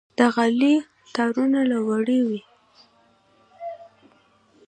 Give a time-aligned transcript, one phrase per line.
[0.17, 0.75] د غالۍ
[1.15, 2.41] تارونه له وړۍ وي.